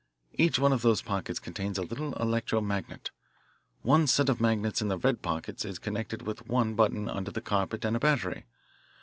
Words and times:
Each 0.33 0.57
one 0.57 0.73
of 0.73 0.81
those 0.81 1.03
pockets 1.03 1.37
contains 1.37 1.77
a 1.77 1.83
little 1.83 2.13
electro 2.15 2.59
magnet. 2.59 3.11
One 3.83 4.07
set 4.07 4.29
of 4.29 4.41
magnets 4.41 4.81
in 4.81 4.87
the 4.87 4.97
red 4.97 5.21
pockets 5.21 5.63
is 5.63 5.77
connected 5.77 6.23
with 6.23 6.47
one 6.47 6.73
button 6.73 7.07
under 7.07 7.29
the 7.29 7.39
carpet 7.39 7.85
and 7.85 7.95
a 7.95 7.99
battery. 7.99 8.45